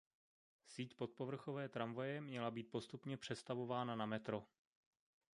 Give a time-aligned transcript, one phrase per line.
[0.67, 4.45] Síť podpovrchové tramvaje měla být postupně přestavována na metro.